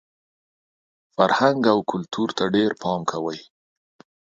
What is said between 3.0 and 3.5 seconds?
کوئ!